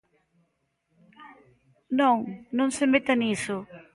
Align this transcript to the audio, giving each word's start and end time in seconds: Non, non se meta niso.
Non, 1.99 2.17
non 2.57 2.69
se 2.77 2.85
meta 2.93 3.13
niso. 3.21 3.57